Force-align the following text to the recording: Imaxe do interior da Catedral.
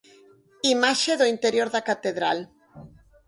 Imaxe 0.73 1.13
do 1.19 1.29
interior 1.33 1.67
da 1.75 1.85
Catedral. 1.89 2.37